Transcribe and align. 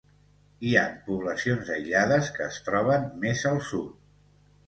Hi 0.67 0.71
han 0.83 0.93
poblacions 1.09 1.69
aïllades 1.75 2.31
que 2.37 2.47
es 2.53 2.59
troben 2.69 3.05
més 3.27 3.43
al 3.53 3.59
sud. 3.69 3.95